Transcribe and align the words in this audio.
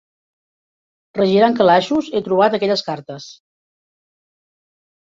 Regirant 1.19 1.59
calaixos 1.61 2.09
he 2.09 2.15
retrobat 2.17 2.59
aquelles 2.61 2.85
cartes. 2.89 3.31